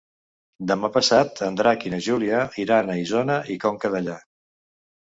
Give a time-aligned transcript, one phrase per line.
[0.71, 4.21] Demà passat en Drac i na Júlia iran a Isona i Conca Dellà.